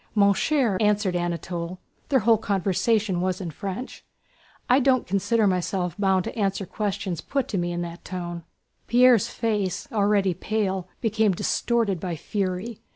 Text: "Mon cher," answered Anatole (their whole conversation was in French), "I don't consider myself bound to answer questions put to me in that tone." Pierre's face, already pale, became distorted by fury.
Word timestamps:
"Mon 0.15 0.33
cher," 0.33 0.79
answered 0.81 1.15
Anatole 1.15 1.77
(their 2.09 2.21
whole 2.21 2.39
conversation 2.39 3.21
was 3.21 3.39
in 3.39 3.51
French), 3.51 4.03
"I 4.67 4.79
don't 4.79 5.05
consider 5.05 5.45
myself 5.45 5.95
bound 5.95 6.23
to 6.23 6.35
answer 6.35 6.65
questions 6.65 7.21
put 7.21 7.47
to 7.49 7.59
me 7.59 7.71
in 7.71 7.83
that 7.83 8.03
tone." 8.03 8.41
Pierre's 8.87 9.27
face, 9.27 9.87
already 9.91 10.33
pale, 10.33 10.87
became 11.01 11.33
distorted 11.33 11.99
by 11.99 12.15
fury. 12.15 12.79